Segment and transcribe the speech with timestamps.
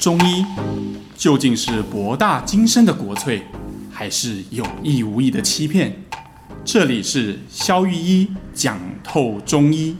[0.00, 0.46] 中医
[1.14, 3.42] 究竟是博大精深的国粹，
[3.92, 5.94] 还是有意无意的欺骗？
[6.64, 9.94] 这里是肖玉一讲透中医。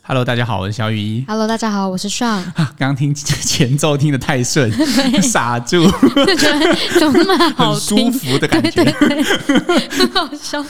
[0.00, 1.24] Hello，大家好，我是肖玉一。
[1.28, 2.42] Hello，大家好，我是 Sean。
[2.56, 4.72] 刚刚听前奏听得太顺，
[5.20, 5.84] 傻住，
[6.98, 9.22] 怎么那么好，很舒服的感觉，对对
[9.60, 10.64] 对很好笑。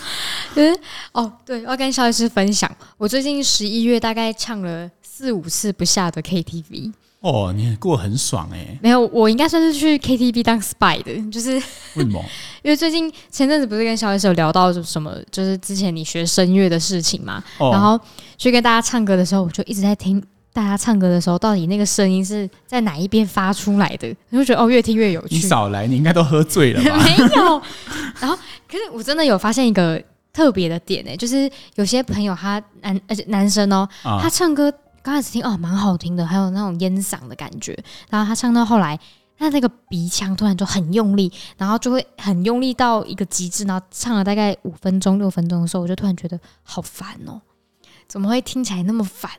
[0.56, 0.76] 嗯，
[1.12, 2.68] 哦，对，我要跟肖医师分享，
[2.98, 6.90] 我最近十一月大概唱了四五次不下的 KTV。
[7.20, 8.78] 哦，你过很爽哎、欸！
[8.80, 11.50] 没有，我应该算是去 KTV 当 spy 的，就是
[11.96, 12.24] 为什么？
[12.64, 18.00] 因为最近前阵子不是跟萧医师有聊到什么，就是之前你学声乐的事情嘛，哦、然后
[18.38, 20.20] 去跟大家唱歌的时候，我就一直在听
[20.50, 25.34] 大家唱歌的时候，到底那个声音是在哪一边发出来的，我就觉得哦，越听越有趣。
[25.34, 26.96] 你少来，你应该都喝醉了吧？
[27.04, 27.62] 没有。
[28.18, 28.34] 然后，
[28.66, 34.72] 可是我真的有发现一个特别的点哎、欸，就是有些朋友他男而且男生哦、喔，他唱歌。
[35.02, 37.76] 刚开始听哦，蛮好听的，还有那种烟嗓的感觉。
[38.08, 38.98] 然后他唱到后来，
[39.36, 43.64] 他那个鼻腔突然就很用力，然后就会很用力到一个极致。
[43.64, 47.40] 然后唱了大概五分钟、六分钟的时候，我就突然觉得好烦哦，
[48.06, 49.30] 怎么会听起来那么烦？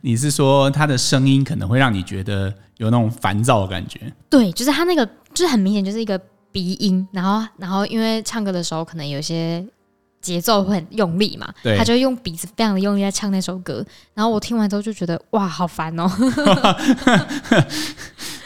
[0.00, 4.12] 你是说他的声音可能会让你觉得有那种烦躁的感觉？
[4.30, 6.18] 对，就是他那个，就是很明显就是一个
[6.50, 7.06] 鼻音。
[7.12, 9.66] 然后，然后因为唱歌的时候可能有些。
[10.22, 13.84] 节奏会很用力嘛，对，他就用鼻子非常的用力在唱那首歌，
[14.14, 16.08] 然后我听完之后就觉得哇，好烦哦。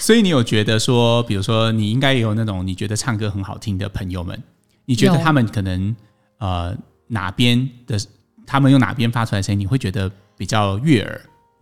[0.00, 4.42] 所以你有觉得说，比如说你应该也有那种你觉得唱歌很好听的朋友们，
[4.86, 5.94] 你觉得他们可能
[6.38, 6.74] 呃
[7.08, 7.98] 哪边的
[8.47, 11.20] 他们用哪边发出来的声音，你会觉得比较悦耳，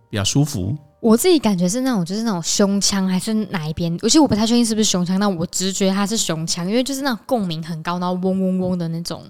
[0.09, 0.77] 比较舒服？
[1.01, 3.97] 我自己感觉是那种就是那种胸腔还是哪一边？
[4.03, 9.25] 而且我不太确定是不是胸腔，但我直觉它是胸腔，因为就是那种共鸣很高，然后嗡嗡嗡的那种。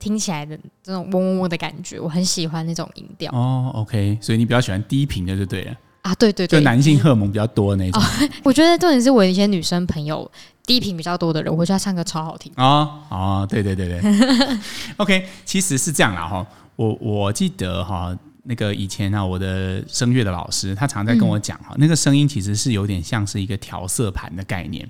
[0.00, 3.30] 听起来的这种嗡嗡嗡的感觉，我很喜欢那种音调。
[3.32, 5.76] 哦，OK，所以你比较喜欢低频的就对了。
[6.02, 8.02] 啊，对对对，就男性荷尔蒙比较多的那种。
[8.02, 8.06] 哦、
[8.42, 10.28] 我觉得重点是我一些女生朋友
[10.64, 12.50] 低频比较多的人，我觉得她唱歌超好听。
[12.56, 14.00] 哦哦，对对对对。
[14.96, 16.44] OK，其实是这样啦哈。
[16.76, 24.88] 我我记得哈，那个以前啊，我的声乐的老师他常在跟我讲哈，嗯、那个声音其实是有点像是一个调色盘的概念。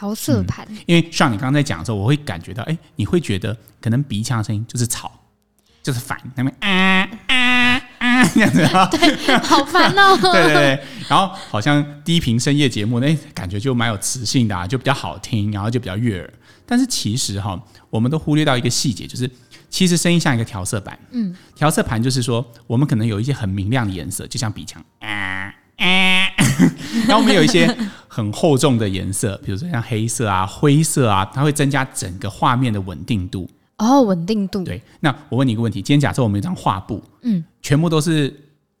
[0.00, 5.12] 调色盘、嗯，因为像你刚刚在讲的时候，我会感觉到，哎、欸，你会觉得可能鼻腔的声音就是吵，
[5.82, 10.16] 就是烦，那边啊啊啊这样子 啊，对，好烦哦。
[10.16, 16.32] 对 对对，然后好像低频深夜节目，那、欸、感觉就蛮有磁性的、啊，就比较好听，然后就比较悦耳。
[16.64, 19.30] 但是其实哈，我们都忽略到一个细节，就是
[19.68, 26.29] 其实声音像一个调色板，嗯，调色盘就是说，我们可能有一些很明亮的颜色，就像鼻腔啊啊，
[27.06, 27.74] 然后我们有一些。
[28.12, 33.48] 很厚重的颜色，比如说像黑色啊、灰色啊，它会增加整个画面的稳定度。
[33.78, 34.64] 哦，稳定度。
[34.64, 38.34] 对，那我问你一个问题：今天假设我们有一张画布，嗯，全部都是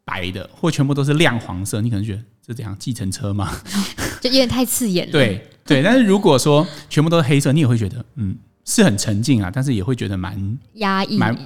[0.04, 2.76] 白的，或全部都是亮黄色，你可能觉得这怎样？
[2.76, 3.52] 计程车吗？
[4.20, 5.12] 就有点太刺眼了。
[5.12, 11.38] 对对，但是如果说全部都是黑色，你也会觉得嗯，是很沉静啊，但是也会觉得蛮压抑蛮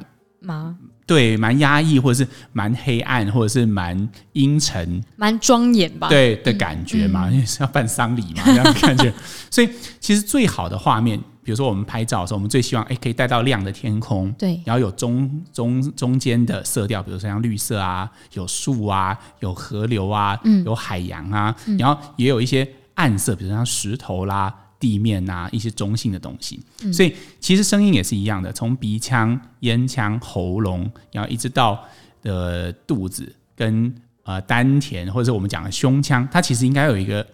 [0.44, 0.76] 吗？
[1.06, 6.08] 对，蛮压抑，或者是蛮黑暗，或者是蛮阴沉，蛮庄严吧？
[6.08, 9.12] 对的感觉嘛，因为是要办丧礼嘛，这样的感觉。
[9.50, 9.68] 所以
[10.00, 24.54] 其实最好的画面，比如说我们拍照的时候，我们最希望哎可以带到亮的天空，对，然后有中中中间的色调，比如说像绿色啊，有树啊，有河流啊，嗯，有海洋啊，然后也有一些暗色，比如说像石头啦。
[24.84, 31.82] 地面啊，一些中性的东西，嗯、所以其实声音也是一样的，从鼻腔、咽腔、喉咙，然后一直到
[32.24, 33.90] 呃肚子跟
[34.24, 37.26] 呃丹田，或者是我们讲的胸腔，它其实应该有一个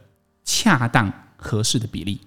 [0.44, 2.20] 恰当合适的比例。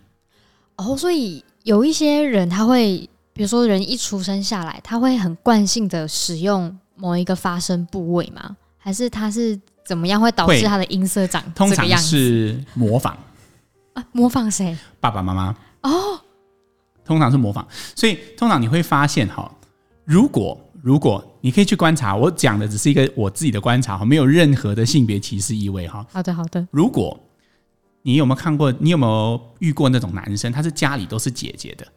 [0.75, 8.57] 哦，所以有一些人他会，比如说人一出生下来，他会很惯性的使用某一个发声部位吗？
[8.77, 11.41] 还是他是怎么样会导致他的音色长？
[11.53, 13.17] 通常是模仿。
[13.93, 14.75] 啊，模仿谁？
[14.99, 16.19] 爸爸妈妈哦，
[17.05, 17.65] 通常是模仿，
[17.95, 19.51] 所以通常你会发现哈，
[20.05, 26.05] 如果如果你可以去观察，我讲的只是一个我自己的观察哈，没有任何的性别歧视意味哈。
[26.11, 26.67] 好的好的。
[26.71, 27.17] 如果
[28.01, 31.87] 你有没有看过，你有没有遇过那种男生，他是家里都是姐姐的，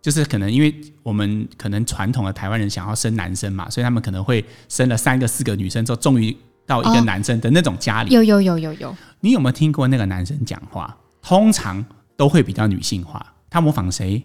[0.00, 8.14] 就是可能因为我们可能传统的台湾人想要生男生嘛，所以他们可能会生了三个四个女生之后，终于到一个男生的那种家里。
[8.14, 8.96] 有有有有有。
[9.20, 10.96] 你有没有听过那个男生讲话？
[11.26, 11.84] 通常
[12.16, 14.24] 都会比较女性化，他模仿谁？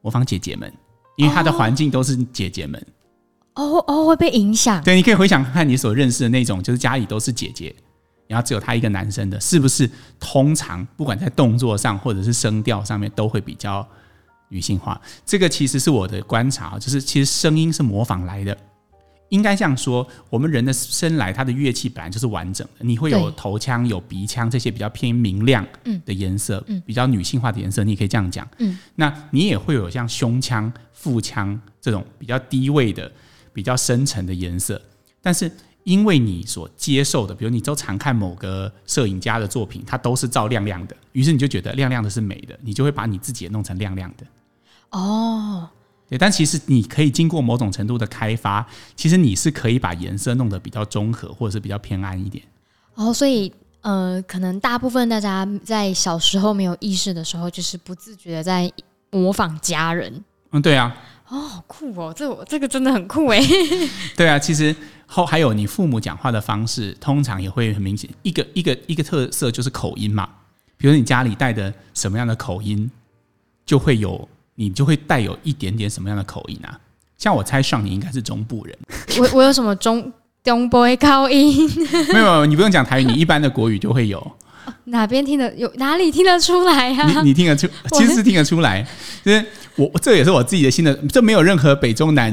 [0.00, 0.72] 模仿姐姐们，
[1.18, 2.82] 因为他的环境都是姐姐们。
[3.56, 4.82] 哦哦，会被影响。
[4.82, 7.76] 对，你可以回想看看你所认识的那种，就是家里都是姐姐，
[8.26, 9.90] 然后只有他一个男生的，是不是？
[10.18, 13.86] 通常不管在动作上或者是声调上面，都会比较
[14.48, 14.98] 女性化。
[15.26, 18.56] 这个其实是我的观察，就是其实声音是模仿来的。
[19.30, 22.84] 应该这样说，我们人的生来，它的乐器本来就是完整的。
[22.84, 25.66] 你会有头腔、有鼻腔这些比较偏明亮
[26.04, 28.46] 的颜色，嗯，比较女性化的颜色，你也可以这样讲。
[28.58, 33.10] 嗯，那你也会有像胸腔、腹腔这种比较低位的、
[33.52, 34.80] 比较深沉的颜色。
[35.22, 35.50] 但是
[35.84, 44.26] 因为你所接受的，比如你都常看某个摄影家的作品，它都是照亮亮的，于是你就觉得亮亮的是美的，你就会把你自己也弄成亮亮的。
[44.90, 45.68] 哦。
[46.10, 48.66] 对，但其实你可以经过某种程度的开发，
[48.96, 52.42] 其实你是可以把颜色弄得比较中和，或者是比较偏暗一点。
[52.96, 53.52] 哦，所以
[53.82, 58.70] 呃，可能大部分大家在小时候没有意识的时候，就是不自觉的在
[59.10, 60.24] 模仿家人。
[60.50, 60.96] 嗯，对啊。
[61.28, 63.40] 哦，好酷哦，这我这个真的很酷哎。
[64.16, 64.74] 对啊，其实
[65.06, 70.28] 后还有你父母讲话的方式，通常也会很明显，一个一个一个特色就是口音嘛。
[70.76, 72.90] 比如你家里带的什么样的口音，
[73.64, 74.28] 就会有。
[74.60, 76.78] 你就会带有一点点什么样的口音啊？
[77.16, 78.78] 像我猜上你应该是中部人。
[79.18, 80.12] 我我有什么中
[80.44, 81.66] 东部口音？
[82.12, 84.36] 没有，你不用讲台语，你一般的国语就会有。
[84.84, 85.66] 哪边听得有？
[85.76, 87.22] 哪里听得出来呀、啊？
[87.22, 87.66] 你你听得出？
[87.92, 88.86] 其实是听得出来。
[89.24, 89.42] 就是
[89.76, 92.30] 我这也是我自己的心的，这没有任何北中南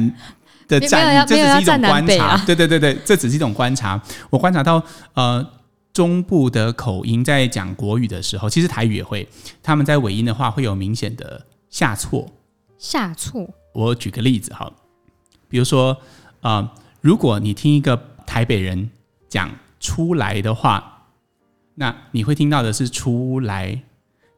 [0.68, 2.26] 的站，这只是一种观察。
[2.26, 4.02] 啊、对对对对，这只是一种观察。
[4.30, 4.84] 我观察到
[5.14, 5.46] 呃
[5.94, 9.26] 中部的口音在讲国语的时候，其实台语也会，
[9.64, 11.46] 他们在尾音的话会有明显的。
[11.70, 12.32] 下错，
[12.78, 13.48] 下错。
[13.74, 14.72] 我举个例子哈，
[15.48, 15.92] 比如说
[16.42, 16.72] 啊、呃，
[17.02, 18.90] 如果你听一个台北人
[19.30, 19.50] 讲
[19.80, 21.06] 出来的话，
[21.76, 23.82] 那你会听到的是出来。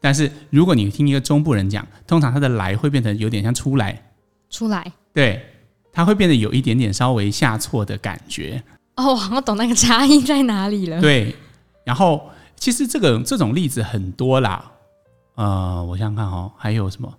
[0.01, 4.11] 但是如果你听一个中部人讲，通常他的来会变成有点像出来，
[4.49, 4.91] 出来。
[5.13, 5.45] 对，
[5.91, 8.63] 他会变得有一点点稍微下错的感觉。
[8.95, 11.01] 哦，我懂那个差异在哪里了。
[11.01, 11.35] 对，
[11.83, 14.71] 然后其实这个这种例子很多啦。
[15.39, 17.09] 呃，我想想看哦，还有什么？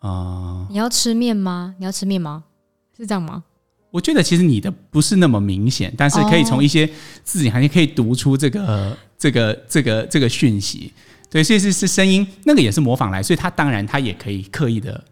[0.00, 1.74] 呃，你要吃面吗？
[1.80, 2.44] 你要吃面吗？
[2.96, 3.42] 是这样吗？
[3.90, 6.88] 我觉得其实你的不是那么明显，但是可以从一些
[7.24, 10.92] 字里，行间可以读出这个、哦、这个这个这个讯息。
[11.28, 15.02] 对，所以是是声音，那个也是模仿来，所以他当然他也可以刻意的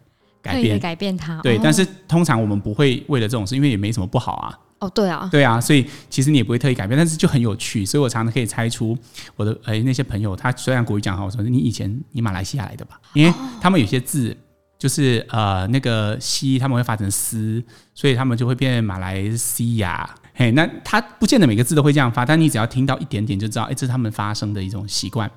[0.45, 1.41] 改变改变它。
[1.43, 4.59] 对，哦、但是通常我们不会为了这种事，因为也没什么不好啊。
[4.81, 8.97] 哦，对啊，对啊，所以其实你也不会特意改变，但是就很有趣，所以我常常可以猜出
[9.35, 13.01] 我的哎那些朋友，他虽然国语讲好，我说你以前你马来西亚来的吧？
[13.15, 13.33] 因为
[13.63, 14.37] 他们有些字
[14.79, 17.63] 就是呃那个西他们会发成斯，
[17.95, 20.09] 所以他们就会变马来西亚。
[20.35, 25.31] 嘿，那他不见得每个字都会这样发，但你只要听到一点点就知道，哎，这是他们发生的一种习惯。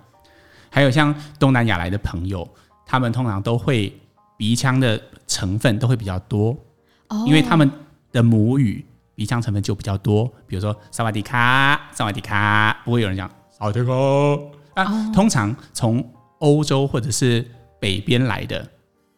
[0.69, 2.45] 还有像东南亚来的朋友，
[2.85, 3.95] 他们通常都会
[4.37, 6.55] 鼻腔的成分都会比较多，
[7.25, 7.69] 因为他们
[8.11, 8.85] 的母语。
[9.15, 13.91] 鼻腔成分就比较多，比如说萨瓦迪卡，萨瓦迪卡，不会有人讲萨瓦迪卡。
[14.75, 16.07] 啊，通常从
[16.37, 17.43] 欧洲或者是
[17.79, 18.69] 北边来的，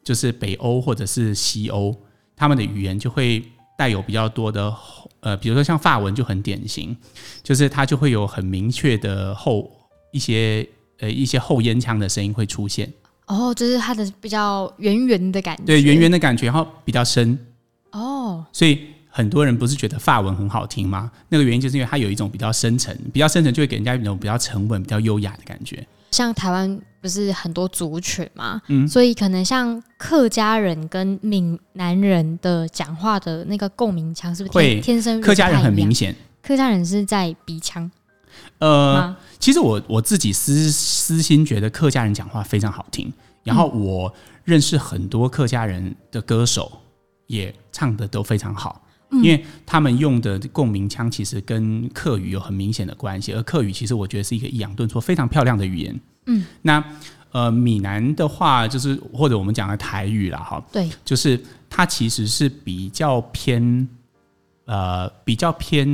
[0.01, 1.93] 就是北欧或者是西欧，
[2.33, 3.43] 他们的语言就会
[3.77, 4.73] 带有比较多的
[5.19, 6.95] 呃，比如说像法文就很典型，
[7.43, 9.69] 就是它就会有很明确的后
[10.13, 10.65] 一些
[10.99, 12.89] 呃一些后咽腔的声音会出现。
[13.29, 17.39] 哦，就是它的比较圆圆的感觉，对，圆圆的感觉，然后比较深。
[17.91, 18.79] 哦，所以。
[19.11, 21.11] 很多人不是觉得法文很好听吗？
[21.29, 25.85] 那个原因就是因为它有一种比较深沉，比较深沉就会给人家一种比较沉稳、比较优雅的感觉。
[26.11, 35.19] 像台湾不是很多族群嘛，嗯，所以可能像客家人跟闽南人的讲话的那个共鸣腔是不是会天生？
[35.19, 37.89] 客家人很明显，客家人是在鼻腔。
[38.59, 43.11] 呃，其实我我自己私私心觉得客家人讲话非常好听，
[43.43, 46.71] 然后我认识很多客家人的歌手
[47.27, 48.81] 也唱的都非常好。
[49.11, 55.99] 因为他们用的共鸣腔其实跟客语有很明显的关系，而客语其实我觉得是一个抑扬顿挫非常漂亮的语言。
[56.27, 56.83] 嗯，那
[57.31, 63.87] 呃，闽南的话就是或者我们讲的台语啦，哈，对，就是它其实是比较偏
[64.65, 65.87] 呃比较偏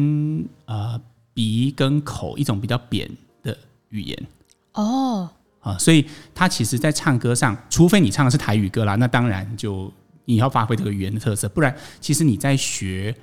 [0.66, 1.00] 呃
[1.36, 3.08] 鼻跟口一种比较扁
[3.44, 3.56] 的
[3.90, 4.28] 语言。
[4.74, 9.94] 哦，啊，所以他其实，在唱歌上，除非你唱的是台语歌啦，那当然就。
[10.28, 13.16] 你要发挥这个语言的特色，不然其实你在学，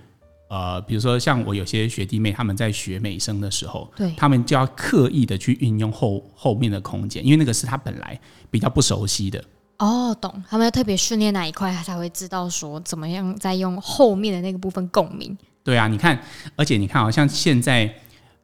[0.48, 8.16] 呃，比如说像我有些学弟妹他们在学美声的时候，对，他们就要刻意的去运用后后面的空间，因为那个是他本来
[8.52, 9.42] 比较不熟悉的。
[9.78, 15.36] 哦，懂，他们要特别训练哪一块，他才会知道说怎么样再用后面的那个部分共鸣。
[15.64, 16.18] 对啊，你看，
[16.56, 17.92] 而且你看，好像现在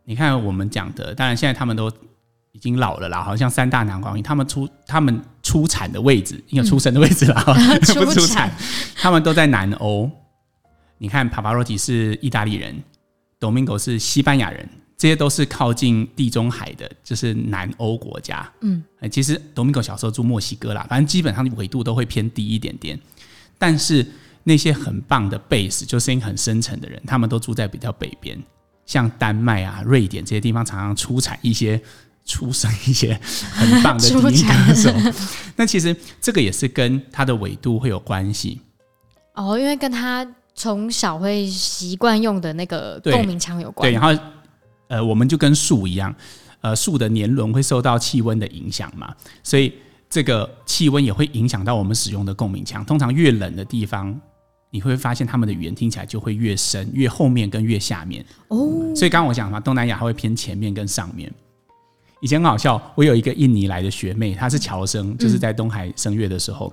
[0.04, 1.90] 你看我们讲的，当然现在他们都。
[2.52, 7.40] 已经老了啦，好像三大男高音，他们出他们出产的位置，应该出生的位置啦，
[7.94, 8.50] 不出产，
[8.96, 10.10] 他们都在南欧。
[10.96, 12.74] 你看，帕帕罗蒂是意大利人
[13.38, 18.50] ，Domingo 是西班牙人，这些都是靠近地中海的，就是南欧国家。
[18.62, 22.98] 嗯，其实 Domingo 小时候住墨西哥啦，反正基本上纬度都会偏低一点点。
[23.56, 24.04] 但是
[24.48, 28.42] 那些很棒的贝斯，就声音很深沉的人，他们都住在比较北边，
[28.86, 31.78] 像丹麦啊、瑞典这些地方，常常出产一些
[32.24, 33.12] 出生一些
[33.52, 34.90] 很棒的低音歌手。
[35.54, 38.62] 那其实这个也是跟他的纬度会有关系
[39.34, 43.86] 哦，因为跟他从小会习惯用的那个共鸣腔有关。
[43.86, 44.22] 对，然后
[44.88, 46.14] 呃，我们就跟树一样，
[46.62, 49.74] 呃，树的年轮会受到气温的影响嘛，所以
[50.08, 52.82] 这个气温也会影响到我们使用的共鸣腔。
[52.82, 54.18] 通常越冷的地方。
[54.70, 58.58] 你会发现他们的语言听起来就会越深，越后面跟越下面哦。
[58.94, 61.32] 所以刚刚我讲嘛，东南亚它会偏前面跟上面。
[62.20, 66.72] 以前很好笑，我有一个印尼来的学妹，她是侨生，就是在东海声乐的时候，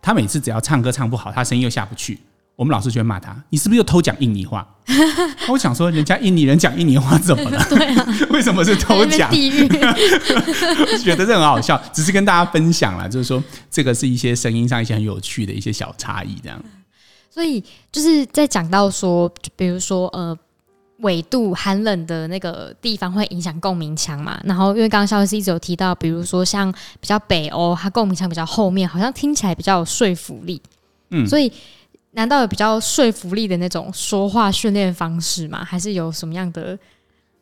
[0.00, 2.18] 她每次只要唱歌唱不好，她声音又下不去，
[2.56, 4.66] 我们老师就会骂她：“你是不是又偷讲印尼话？”
[5.48, 7.62] 我想说，人家印尼人讲印尼话怎么了？
[7.68, 9.28] 对啊，为什么是偷讲？
[9.30, 9.68] 地狱，
[10.98, 16.58] 觉得这很好笑，只是跟大家分享了，就是说这个是一些声音上一些很有趣的一些小差异，这样。
[17.38, 20.36] 所以就是在讲到说，比如说呃，
[21.02, 24.40] 纬度寒冷的那个地方会影响共鸣腔嘛。
[24.42, 30.60] 然后因为刚刚肖医师一直有提到，比如说像比较北欧，它共鸣腔比较后面，好像听起来比较有说服力。
[31.10, 31.52] 嗯，所以
[32.10, 35.64] 难道有比较说服力的那种说话训练方式吗？
[35.64, 36.76] 还是有什么样的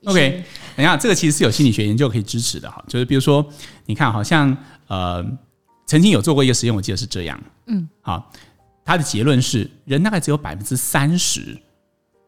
[0.04, 0.44] ？OK，
[0.76, 2.84] 等一下，这个其实是有心理学研究可以支持的哈。
[2.86, 3.42] 就是比如说，
[3.86, 4.54] 你看，好像
[4.88, 5.24] 呃，
[5.86, 7.42] 曾经有做过一个实验，我记得是这样。
[7.64, 8.30] 嗯，好。
[8.86, 11.58] 他的结论是，人大概只有百分之三十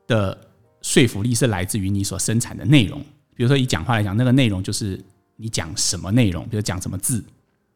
[0.09, 0.37] 的
[0.83, 3.01] 说服力是来自于你所生产的内容。
[3.35, 5.01] 比如说以讲话来讲，那个内容就是
[5.37, 7.25] 你讲什么内容，比如讲什么字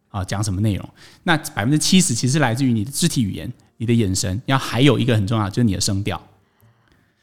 [0.08, 0.88] 啊，讲什么内容。
[1.22, 6.20] 那百分之七十其实来自于你的肢体语言、你的眼神，然后还有一个很重要，就是你的声调。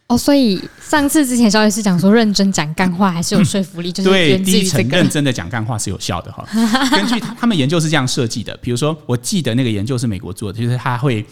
[0.10, 6.44] 哦，所以上次之前萧医师讲说，认真讲干话还是有说服力， 就是对第一层认真的讲干话是有效的哈。
[6.90, 11.24] 根据他们研究是这样设计的，比如说我记得那个研究是美国做的，就是他会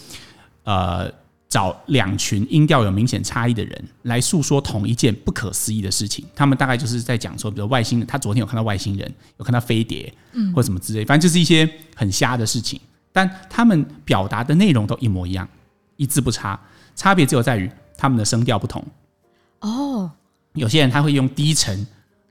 [0.63, 1.11] 呃
[1.49, 6.23] 找两群音调有明显差异的人来诉说同一件不可思议的事情。
[6.35, 12.79] 他们大概就是在讲说，比如外星人，他昨天有看到外星人，有看到飞碟，嗯，或什么之类，反正就是一些很瞎的事情。
[13.11, 15.49] 但他们表达的内容都一模一样，
[15.95, 16.59] 一字不差，
[16.95, 17.67] 差别只有在于。
[17.97, 18.85] 他们的声调不同
[19.61, 20.11] 哦，
[20.53, 21.85] 有些人他会用低沉、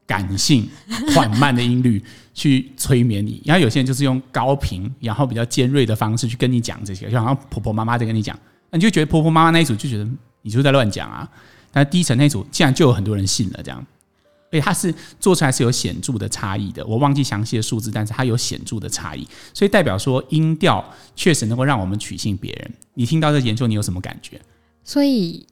[0.06, 0.68] 感性、
[1.14, 8.38] 缓慢的音律 去催眠你，然后有些人就是用高频，然后比较尖锐的方式去跟你讲这些，就好像婆婆妈妈在跟你讲，
[8.70, 10.06] 那你就觉得婆婆妈妈那一组就觉得
[10.42, 11.28] 你就是在乱讲啊。
[11.73, 13.85] 但低沉那一组竟然就有很多人信了，这样，
[14.50, 16.87] 所以它是做出来是有显著的差异的。
[16.87, 20.82] 我忘记详细的数字，但是它有显著的差异，所以代表说音调
[21.14, 22.73] 确实能够让我们取信别人。
[22.94, 24.40] 你听到这研究，你有什么感觉？
[24.85, 25.46] 所以。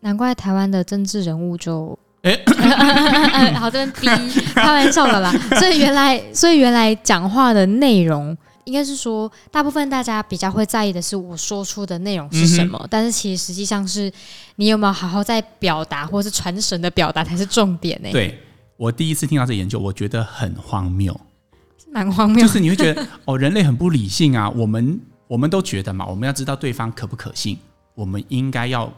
[0.00, 4.06] 难怪台湾的政治人物就哎， 欸、好这边逼
[4.54, 5.32] 开玩笑的啦。
[5.58, 14.12] 所以原来，所以原来讲话的内容，应该是说，大部分大家比较会在意的是我说出的内容是什么，嗯、但是其实实际上是
[14.56, 18.12] 你有没有好好在表达，或是传神的表达才是重点呢、欸？
[18.12, 18.38] 对，
[18.76, 21.18] 我第一次听到这研究，我觉得很荒谬，
[21.92, 24.50] 蛮荒谬，就是你会觉得哦，人类很不理性啊。
[24.50, 27.56] 我们我们都觉得嘛，我们要知道对方可不可信，
[27.94, 28.92] 我们应该要。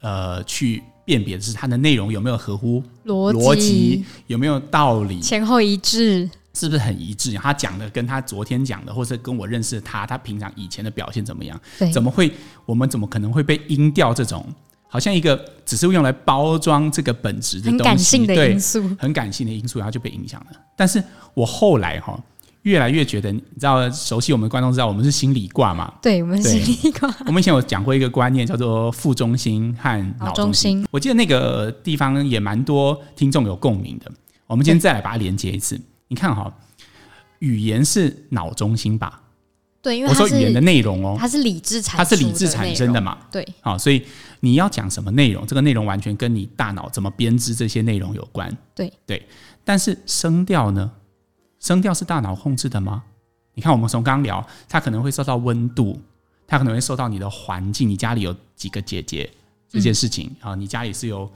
[0.00, 7.32] 呃，去辨别的是它的内容有没有合乎逻辑，有没有道理，前后一致，是不是很一致？
[7.34, 11.60] 他讲的跟他昨天讲的，或者跟我认识的他，他平常以前的表现怎么样？
[11.78, 12.32] 对，怎么会？
[12.64, 14.44] 我们怎么可能会被音调这种
[14.88, 20.56] 好像一个只是用来包装这个本质的东西，很感性的因素，很感性的因素，然后就被影响了。
[20.76, 21.02] 但是
[21.34, 22.18] 我后来哈。
[22.66, 25.92] 越来越觉得，你知道，熟悉我们的观众知道，我们是心理卦嘛？
[26.02, 27.08] 对，我们是心理卦。
[27.26, 30.84] 我们以前有讲过一个观念，叫做副中心和脑中心。
[30.90, 34.10] 我记得那个地方也蛮多听众有共鸣的。
[34.48, 35.80] 我们今天再来把它连接一次。
[36.08, 36.52] 你看哈，
[37.38, 39.22] 语言是脑中心吧？
[39.80, 43.16] 对，因为我说语言的内容哦，它是理智产，它是理智产生的嘛？
[43.30, 44.02] 对，好，所以
[44.40, 48.52] 你要讲什么内容，这个内容完全跟你大脑怎么编织这些内容有关。
[48.74, 49.24] 对对，
[49.64, 50.90] 但是声调呢？
[51.66, 53.02] 声调是大脑控制的吗？
[53.54, 56.00] 你看，我们从刚聊，它可能会受到温度，
[56.46, 59.28] 它可能会受到你的环境，你家里有几个姐姐
[59.68, 61.28] 这件事情啊，你家里是由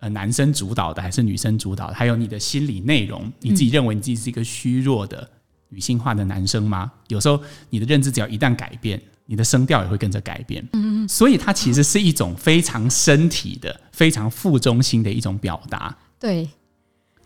[0.00, 1.94] 呃男生主导的还是女生主导的？
[1.94, 5.30] 还有你的心理内容，你自己认为你自己是一个虚弱的
[5.68, 6.90] 女性化的男生吗？
[7.06, 7.40] 有时候
[7.70, 10.60] 你的认知只要一旦改变，你的声调也会跟着改变。
[10.72, 15.96] 嗯嗯，所以它其实是一种非常身体的、非常副中心的一种表达。
[16.18, 16.48] 对。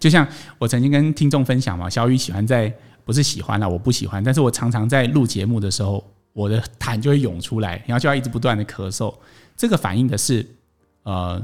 [0.01, 0.27] 就像
[0.59, 6.03] 我曾经跟听众分享嘛，小雨喜欢在不是喜欢了，我不喜欢，但是我常常在录节目的时候，
[6.33, 9.15] 我的痰就会涌出来，然后就要一直不断的咳嗽。
[9.57, 10.45] 这个反映的是
[11.03, 11.41] 呃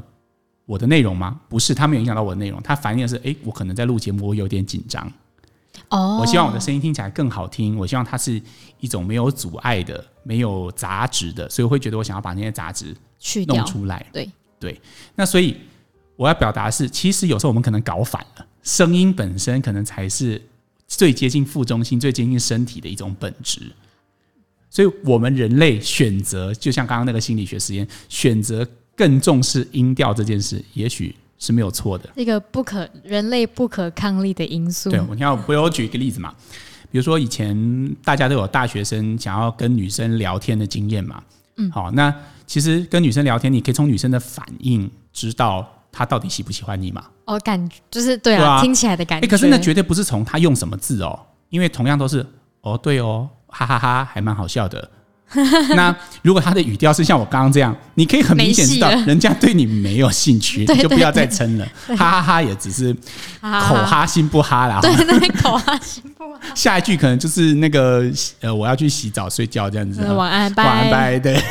[0.64, 1.38] 我的内容吗？
[1.48, 5.06] 不是，它没有影响到我的内容，它反映的是哎，我可能在录节目，我有点紧张。
[5.88, 8.40] 哦哦，我希望我的声音听起来更好听，我希望它是
[8.80, 14.04] 一种没有阻碍的、没有杂质的，所以我会觉得我想要把那些杂质去弄出来。
[14.12, 14.80] 对对，
[15.14, 15.56] 那所以
[16.16, 20.42] 我要表达的是，其实有时候我们可能搞反了，声音本身可能才是
[20.88, 23.60] 最接近副中心、最接近身体的一种本质。
[24.68, 32.10] 所以，我们人类选择，就像刚刚那个心理学实验，选择更重视音调这件事，也许是没有错的。
[32.16, 34.90] 一个不可人类不可抗力的因素。
[34.90, 36.34] 对，我要我有举一个例子嘛，
[36.90, 41.22] 比如说以前大家都有大学生想要跟女生聊天的经验嘛。
[41.56, 42.12] 嗯，好，那
[42.46, 47.02] 其实跟女生聊天，你可以从女生的反应知道她到底喜不喜欢你嘛。
[47.24, 49.26] 哦，感觉就是对啊，听起来的感觉。
[49.26, 52.24] 欸，可是那绝对不是从他用什么字哦，因为同样都是
[52.60, 53.28] 哦，对哦。
[53.48, 54.90] 哈哈哈，还蛮好笑的。
[55.74, 61.66] 那如果他的语调是像我刚刚这样，你可以很明显知道人家对你没有兴趣， 你就不要再撑了。
[61.88, 62.92] 哈哈哈，也只是
[63.40, 64.78] 口哈心不哈啦。
[64.80, 66.40] 对，对，口哈心不哈。
[66.54, 68.04] 下一句可能就是那个
[68.40, 70.00] 呃，我要去洗澡睡觉这样子。
[70.12, 70.64] 晚安，拜。
[70.64, 71.18] 晚安，拜。
[71.18, 71.42] 对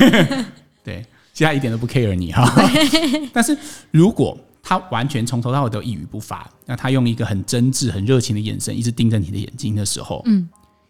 [0.83, 2.51] 对，其他一点都不 care 你哈。
[3.31, 3.55] 但是
[3.91, 10.49] 如果他完全从头到尾都一语不发，那他用一个很真挚、很热情的眼神一直盯着你的眼睛的时候，嗯。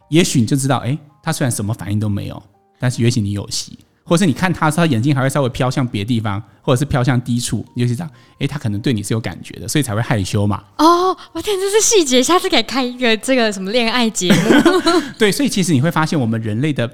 [0.09, 2.41] 也许你就知道，哎、欸，他虽然什么反应都没有，
[2.79, 10.63] 但是也许你有戏，或者是你看他，他眼睛还会稍微飘向别地方，或者是飘向低处，尤其这样，哎、欸，他可能对你是有感觉的，所以才会害羞嘛。
[10.77, 14.51] 哦，我天，这是细节，下次可以开一个这个什么恋爱节目。
[15.17, 16.87] 对，所以其实你会发现，我们人类的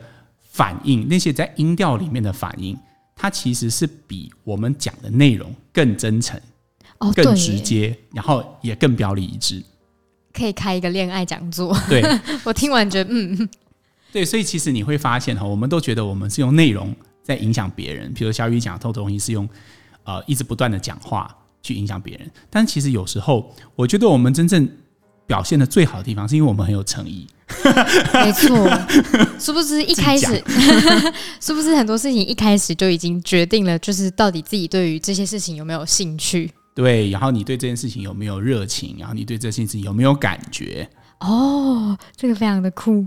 [0.49, 2.77] 反应，那些在音调里面的反应，
[3.21, 6.41] 它其实是比我们讲的内容更真诚、
[6.97, 9.63] 哦、更直接，然后也更表里一致。
[10.33, 11.77] 可以开一个恋爱讲座。
[11.87, 12.01] 对，
[12.43, 13.47] 我听完觉得，嗯，
[14.11, 19.47] 对，所以其实你会发现哈，我们都觉得我们是用内容在影响别人，比如小雨讲的东西是用
[20.03, 21.29] 呃一直不断的讲话
[21.61, 24.67] 去影响别人，但其实有时候我觉得我们真正
[25.27, 27.27] 表现的最好的地方，是因为我们很有诚意。
[28.13, 28.67] 没错，
[29.41, 30.41] 是不是一开始，
[31.41, 36.51] 是不是很多事情一开始就已经决定了，就是到底自己对于这些事情有没有兴趣？
[36.73, 38.95] 对，然后你对这件事情有没有热情？
[38.99, 40.87] 然后你对这件事情有没有感觉？
[41.19, 43.05] 哦，这个非常的酷。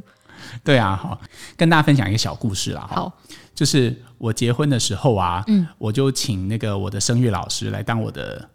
[0.63, 1.19] 对啊，好，
[1.57, 2.87] 跟大家分享一个小故事啦。
[2.91, 3.11] 好，
[3.55, 8.47] 就是我结婚的时候啊，嗯，我就请那个我的声乐老师来当我的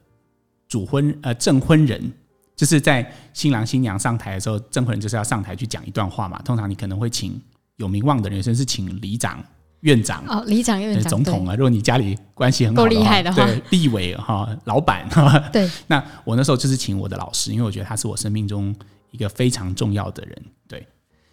[0.68, 2.12] 主婚呃证婚人，
[2.56, 6.39] 就是在新郎新娘上台的时候，证婚人就是要上台去讲一段话嘛。
[6.44, 7.42] 通常你可能会请
[7.80, 9.44] 有名望的人，有些是请里长。
[9.82, 11.56] 院长哦，里长、院长、总统啊。
[11.56, 15.72] 如果你家里关系很好的话，够厉害的话，对，立委哈，老板哈， 对。
[15.88, 18.76] 那我那时候就是请我的老师，因为我觉得他是我生命中
[19.12, 20.42] 一个非常重要的人。
[20.68, 20.86] 对，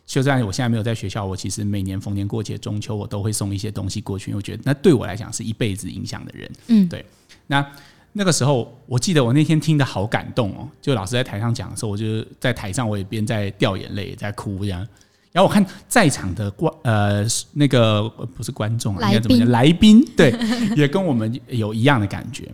[0.06, 6.48] 就算我现在没有在学校，我其实每年逢年过节、中秋，我都会送一些东西过去，因为我觉得那对我来讲是一辈子影响的人。
[6.68, 7.04] 嗯，对。
[7.48, 7.68] 那
[8.12, 14.86] 那个时候，我记得我那天听得好感动哦，就老师在台上讲的时候，我就在台上，我也边在掉眼泪，也在哭这样。
[15.32, 19.48] 然后我看在场的观呃那个不是观众啊，应该怎么讲？
[19.50, 20.34] 来宾对，
[20.74, 22.50] 也跟我们有一样的感觉，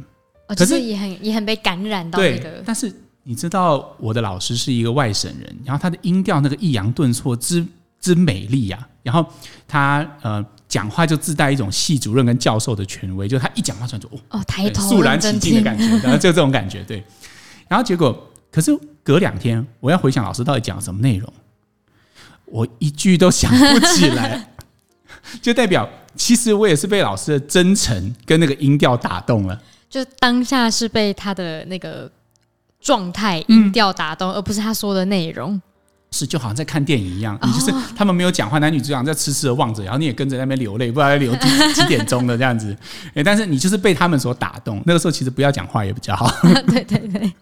[0.49, 2.63] 可是也很也很被感染到那个。
[2.67, 7.65] 但是你知道，我的老师是一个外省人，然后他的音调那个抑扬顿挫之
[8.01, 9.25] 之美丽呀，然后
[9.69, 17.05] 他呃讲话就自带一种系主任跟教授的权威，就他一讲话出来就哦抬头肃然起敬的感觉，然后就这种感觉对。
[17.69, 21.33] 然后结果，可是隔两天我要回想老师到底讲什么内容。
[22.53, 24.47] 我一句都想不起来，
[25.41, 29.59] 就代表其实我也是被老师的真诚跟那个音调打动了。
[29.89, 32.11] 就当下是被他的那个
[32.79, 35.61] 状态音调打动，嗯，而不是他说的内容。
[36.11, 42.77] 是就好像在看电影一样，你就是他们没有讲话，男女主角在痴痴的望着，然后你也跟着那边流泪，不知道在流几几点钟的这样子。
[43.17, 44.83] 哎，但是你就是被他们所打动。
[44.85, 46.31] 那个时候其实不要讲话也比较好。
[46.69, 47.33] 对对对。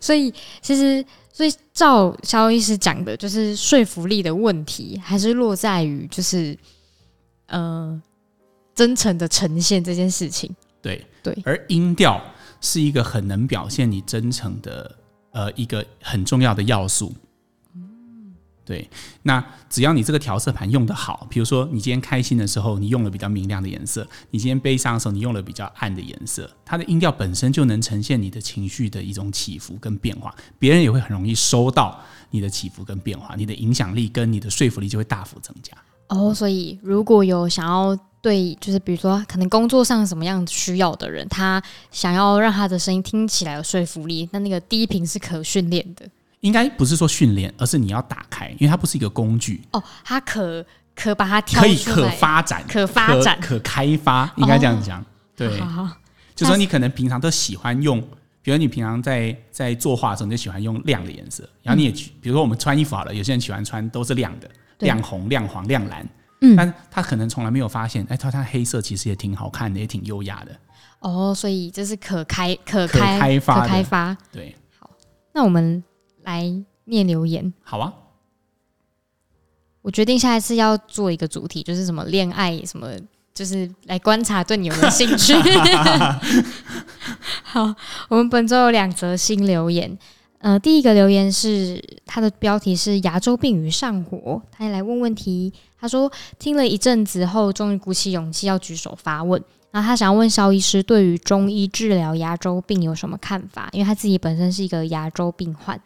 [0.00, 1.04] 所以其实。
[1.36, 6.56] 所以，照肖医师讲的，就是说服力的问题，还是落在于就是，
[7.48, 8.00] 呃，
[8.74, 10.50] 真诚的呈现这件事情。
[10.80, 12.18] 对对，而音调
[12.62, 14.96] 是一个很能表现你真诚的，
[15.32, 17.14] 呃，一个很重要的要素。
[18.66, 18.90] 对，
[19.22, 24.02] 那只要你这个调色盘用得好，比如说你今天开心的时候，你用了比较明亮的颜色；
[24.32, 26.50] 你今天悲伤的时候，你用了比较暗的颜色。
[26.64, 31.96] 它的音调本身就能呈现你的情绪的一种起伏跟变化，别人也会很容易收到
[32.32, 35.72] 你的起伏跟变化，你的影响力跟你的说服力就会大幅增加。
[36.08, 46.04] 哦，所以如果有想要对，就是比如说可能工作上什么样需要的人，他想要让他的声音听起来有说服力，那那个低频是可训练的。
[46.40, 55.04] 应该不是说训练，而是你要打开，因为它不是一个工具哦，它可可把它挑可以可发展、可发展、可，可开发，应该这样讲。
[55.34, 55.96] 对，好好，
[56.34, 58.00] 就说你可能平常都喜欢用，
[58.42, 66.06] 比如你平常在在作画的时候，你就喜欢用亮的颜色，然后你也、嗯、比如说我们穿衣服好了，有些人喜欢穿都是亮的，亮红、亮黄、亮蓝。
[66.42, 70.54] 嗯，但他可能从来没有发现，哎，他他黑色其实也挺好看的，也挺优雅的。
[71.00, 74.16] 哦，所以这是可开、可开、可开发、可开发。
[74.30, 74.90] 对，好，
[75.32, 75.82] 那我们
[76.26, 76.52] 来
[76.84, 77.52] 念留言。
[77.62, 77.94] 好啊，
[79.82, 82.88] 我决定下一次要做一个主题，就是什么恋爱，什么
[83.32, 85.32] 就是来观察对你有没有兴趣。
[87.44, 87.74] 好，
[88.08, 89.96] 我们本周有两则新留言。
[90.38, 95.52] 呃，第一个留言是他的标题是“牙周病与上火”，他也来问问题。
[95.78, 99.42] 他说听了一阵子后，终于鼓起勇气要举手发问。
[99.70, 103.68] 然后他想要问肖医师，对于中医治疗牙周病有什么看法？
[103.72, 105.80] 因为他自己本身是一个牙周病患，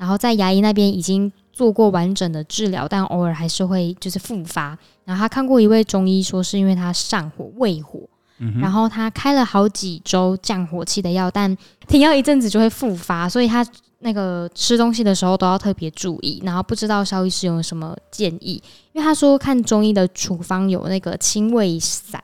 [0.00, 4.76] 然后在牙医那边已经做过完整的治疗，但偶尔还是会就是复发。
[5.04, 8.00] 然后他看过一位中医，说是因为他上火、胃火，
[8.38, 11.54] 嗯、然后他开了好几周降火气的药，但
[11.86, 13.64] 停药一阵子就会复发，所以他。
[14.02, 18.54] 那个吃东西的时候都要特别注意，然后不知道肖医师有什么建议？
[18.94, 22.18] 因为他说看中医的处方有那个清胃散，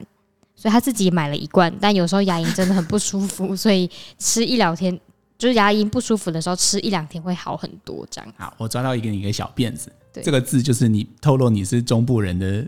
[0.54, 1.70] 所以他自己买了一罐。
[1.78, 4.98] 但有时候牙龈真的很不舒服，所以吃一两天，
[5.38, 8.06] 就是牙龈不舒服的时候吃一两天会好很多。
[8.10, 8.32] 这样。
[8.36, 12.66] 好，我抓到一个你一个小辫子，对，这个字就是你透露你是中部人的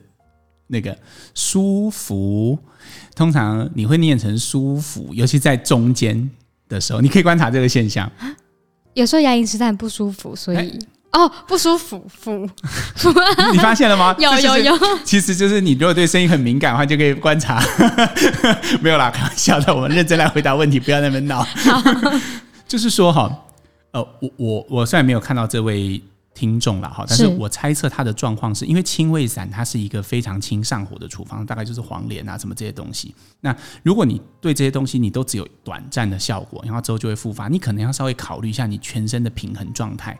[0.66, 0.96] 那个
[1.34, 2.58] 舒服，
[3.14, 6.30] 通常你会念成舒服，尤其在中间
[6.68, 8.10] 的时候，你可以观察这个现象。
[8.94, 10.78] 有时候牙龈实在很不舒服，所以、欸、
[11.12, 12.48] 哦不舒服， 服，
[13.52, 14.14] 你发现了吗？
[14.18, 17.62] 有有有，其实就是你如果对声音很敏感的话，就可以观察。
[18.82, 21.46] 没有啦，开玩笑的，我们认真来回答问题，不要那边闹。
[22.68, 23.44] 就是说哈，
[23.90, 26.00] 呃，我我我虽然没有看到这位。
[26.34, 33.12] 听众了哈，但是我猜测他的状况是因为清胃散，它是一个非常清上火的处方，大概就是黄连啊什么这些东西。
[33.40, 33.52] 那
[33.82, 40.16] 如果你对这些东西你都只有短暂的效果，然后之后就会复发，你可能要稍微考虑一下你全身的平衡状态。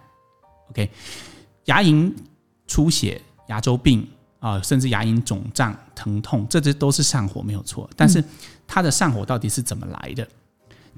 [0.71, 0.91] OK，
[1.67, 2.13] 牙龈
[2.67, 4.05] 出血、牙周病
[4.41, 7.89] 啊、呃，甚至牙龈肿胀、疼痛，这些都是上火没有错。
[7.95, 8.21] 但是
[8.67, 10.29] 它的上火到底是怎么来的？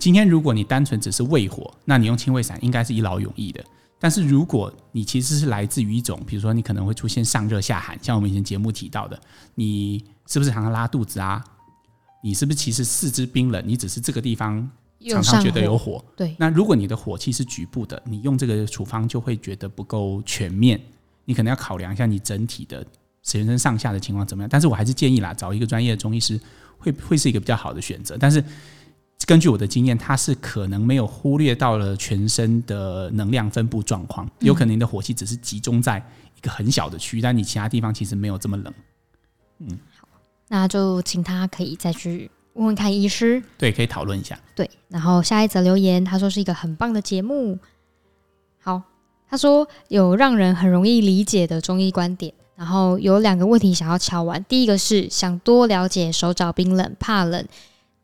[0.00, 3.62] 今天如果你单纯只是胃火，那你用清胃散应该是一劳永逸的。
[3.98, 9.20] 但是如果你其实是来自于一种，比如说你可能会出现上热下寒，像我们以前节目提到的，
[9.54, 11.44] 你是不是常常拉肚子啊？
[12.22, 13.62] 你是不是其实四肢冰冷？
[13.66, 14.66] 你只是这个地方
[15.10, 16.02] 常常觉得有火。
[16.16, 16.34] 对。
[16.38, 20.80] 那如果你的火气是局部的，你用这个处方就会觉得不够全面，
[21.26, 22.82] 你可能要考量一下你整体的
[23.22, 24.48] 全身上下的情况怎么样。
[24.50, 26.40] 但是我还是建议啦，找一个专业的中医师
[26.78, 28.16] 会会是一个比较好的选择。
[28.18, 28.42] 但是。
[29.26, 35.98] 根据我的经验，它是可能没有忽略到了全身的能量分布状况，有可能你的火气只是集中在
[36.36, 38.74] 一个很小的区域，但你其他地方其实没有这么冷。
[39.58, 40.08] 嗯，好，
[40.48, 44.36] 那就请他可以再去问问看医师，对，可以讨论一下。
[44.56, 47.58] 对，然后下一则留言，他说是一个很棒的节目。
[48.58, 48.82] 好，
[49.28, 54.42] 他说有让人很容易理解的中医观点，然后有两个问题想要敲完。
[54.44, 57.46] 第一个是想多了解手脚冰冷、怕冷。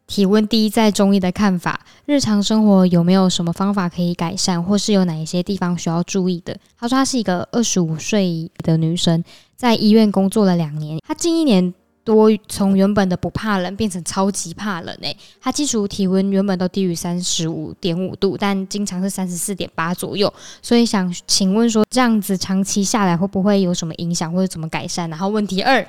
[0.06, 6.56] 体温低在中医的看法，日常生活有没有什么方法可以改善，或是有哪一些地方需要注意的？
[6.78, 9.22] 她说她是一个二十五岁的女生，
[9.56, 25.10] 在医院工作了两年，她近一年多从原本的不怕冷变成超级怕冷诶、欸，她基础体温原本都低于三十五点五度，但经常是三十四点八左右，所以想请问说这样子长期下来会不会有什么影响，或者怎么改善？
[25.10, 25.84] 然后问题二。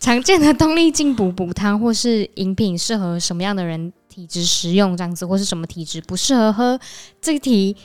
[0.00, 6.80] 常见的动力进补补汤或是饮品适合什么样的人体质食用这样子，或是什么体质不适合喝？
[7.20, 7.76] 这个题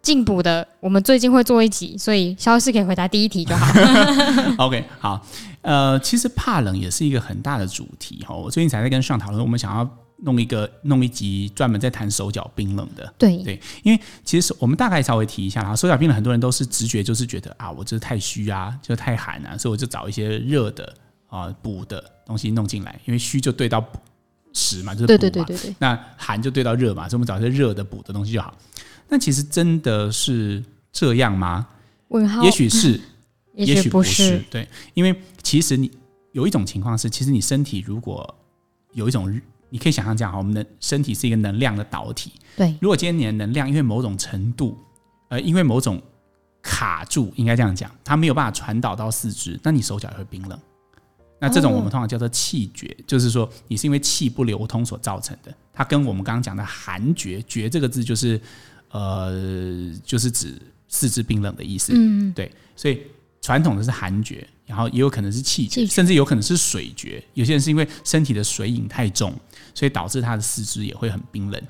[0.00, 3.72] 进补的，我们最近会做一集，所以萧医师可以回答第一题就好。
[4.64, 5.24] OK，好，
[5.60, 8.34] 呃，其实怕冷也是一个很大的主题哈。
[8.34, 9.88] 我最近才在跟上讨论，我们想要
[10.24, 13.12] 弄一个弄一集专门在谈手脚冰冷的。
[13.18, 20.94] 对对，因为其实我们大概稍微提一下哈，手脚冰冷很多人都是直觉就是觉得啊，我这太虚啊，就太寒啊，所以我就找一些热的。
[21.32, 23.82] 啊，补的东西弄进来，因为虚就对到
[24.52, 25.18] 实嘛，就是补嘛。
[25.18, 25.76] 对对对对对。
[25.78, 28.54] 那寒就对到热嘛，所以我们找一些热的补的东西就好。
[29.08, 31.66] 那其实真的是这样吗？
[32.08, 32.44] 问号。
[32.44, 33.00] 也许是，
[33.56, 34.44] 也许不是。
[34.50, 35.90] 对，因为其实你
[36.32, 38.34] 有一种情况是，其实你身体如果
[38.92, 39.40] 有一种，
[39.70, 42.32] 你可以想象这样哈，我们的身体是一个能量的导体。
[42.58, 42.76] 对。
[42.78, 44.76] 如果今天你的能量因为某种程度，
[45.30, 45.98] 呃，因为某种
[46.60, 50.58] 卡住，应该这样讲，它没有办法传导到四肢，那你手脚也会冰冷。
[51.42, 55.52] 那这种我们通常叫做气绝，就是说你是因为气不流通所造成的。
[55.72, 58.40] 它跟我们刚刚讲的寒绝，绝这个字就是，
[58.92, 60.54] 呃，就是指
[60.86, 61.92] 四肢冰冷的意思。
[61.96, 62.48] 嗯，对。
[62.76, 63.02] 所以
[63.40, 67.20] 传统的是寒绝，然后也有可能是气绝，甚至有可能是水绝。
[67.34, 69.34] 有些人是因为身体的水饮太重，
[69.74, 71.60] 所以导致他的四肢也会很冰冷。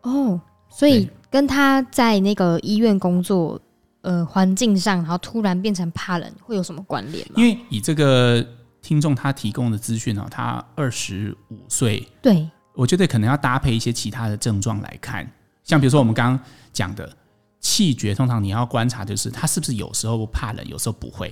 [0.00, 3.60] 哦，所以跟他在那个医院工作，
[4.00, 7.34] 呃，环境上，然后突然变成怕冷，会有什么关联吗？
[7.36, 8.44] 因为以这个
[8.82, 15.26] 听众他提供的资讯哦，他二十五岁，对，我觉得可能要搭配一些其他的症状来看，
[15.62, 17.16] 像比如说我们刚刚讲的
[17.60, 21.28] 气绝，通常你要观察就是他是不是有时候怕冷，有时候不会。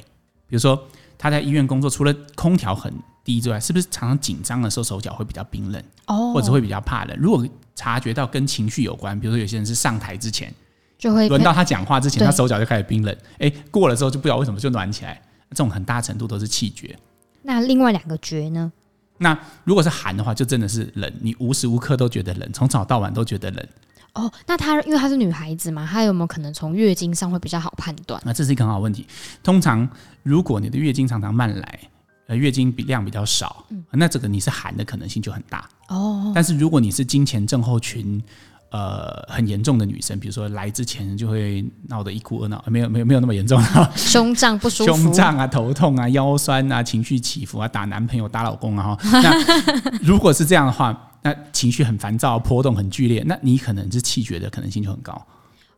[0.47, 0.81] 比如说
[1.19, 2.93] 他在医院工作，除了空调很
[3.25, 7.17] 低之外，是不是常常紧张的时候手脚会比较冰冷，哦，或者会比较怕冷？
[7.19, 10.53] 如果察觉到跟情绪有关，比如说有些人是上台之前
[10.99, 16.97] 就会轮到他讲话之前，他手脚就开始冰冷，哎，过了之后就不知道为什么就暖起来，这种很大程度都是气绝。
[17.42, 18.72] 那另外两个绝呢？
[19.18, 23.66] 那如果是寒的话，就真的是冷，你无时无刻都觉得冷，从早到晚都觉得冷。
[24.14, 28.20] 哦，那她因为她是女孩子嘛，她有没有可能从月经上会比较好判断？
[28.24, 29.07] 那这是一个很好问题。
[29.42, 29.88] 通常
[30.22, 31.81] 如果你的月经常常慢来，
[32.26, 35.68] 呃，月经比量比较少，嗯，那这个你是寒的可能性就很大。
[35.88, 38.22] 哦，但是如果你是经前症候群。
[38.70, 43.61] 呃，很严重的女生，比如说来之前就会闹得一哭二闹，没有没有没有那么严重，
[43.96, 49.20] 胸胀不舒服，胸胀啊，头痛啊，腰酸啊，情绪起伏啊，打男朋友打老公啊哈。
[49.20, 55.26] 那如果是这样的话，那情绪很烦躁，波动很剧烈，那你可能是气绝的可能性就很高。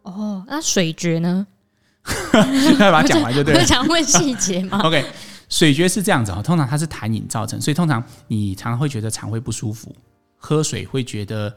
[0.02, 1.46] 哦，那水绝呢？
[2.78, 3.60] 要 把它讲完就对了。
[3.60, 4.78] 我想问细节吗？
[4.84, 5.02] OK，
[5.48, 9.96] 水绝是这样子啊，通常它是痰饮造成，所以通常你常常会觉得肠胃不舒服，
[10.36, 11.56] 喝水会觉得。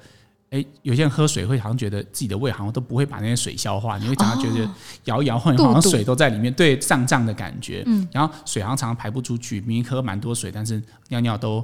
[0.51, 4.69] 哎，有些人喝水会好像觉得自己的胃好像都不会把那些水消化，你会常常觉得
[5.05, 7.83] 摇一摇晃，好像水都在里面，对，胀胀的感觉。
[7.87, 11.63] 嗯，然后水好像常常排不出去，明明喝蛮多水，但是尿尿都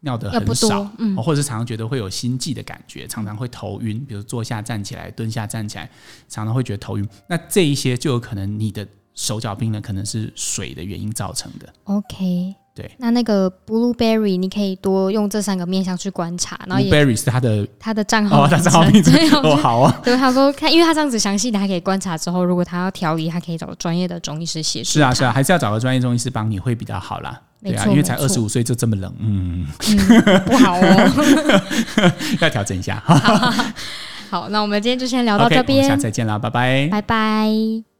[0.00, 5.88] 尿得很少，嗯，或者是常常觉得会有心悸的感觉，常常会头晕，比如坐下站起来，蹲下站起来，
[6.28, 7.08] 常常会觉得头晕。
[7.28, 11.72] 那这一些就有可能你的手脚冰冷，可能是水的原因造成的。
[11.84, 12.54] OK。
[12.74, 16.58] 对，那那个 Blueberry，你可以多用这三个面向去观察。
[16.66, 19.12] 然后 Blueberry 是他的他的账号，他账号名字
[19.44, 20.00] 哦，好啊。
[20.02, 24.88] 对，他说看，因为他这样子详细的，还可以观察之后，如果他要调理，他可以找专业的中医师协助。
[24.90, 27.38] 是啊，是啊，还是要找个专业中医师帮你会比较好啦。
[27.62, 33.00] 对啊，因为才二十五岁就这么冷，嗯，嗯不好哦， 要调整一下。
[33.04, 33.52] 好，
[34.30, 37.91] 好，那我们今天就先聊到这边，下次再见啦，拜拜，拜拜。